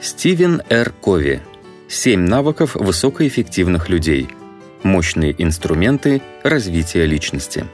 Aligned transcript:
Стивен 0.00 0.62
Р. 0.70 0.94
Кови. 0.98 1.42
«Семь 1.86 2.20
навыков 2.20 2.74
высокоэффективных 2.74 3.90
людей. 3.90 4.28
Мощные 4.82 5.34
инструменты 5.36 6.22
развития 6.42 7.04
личности». 7.04 7.66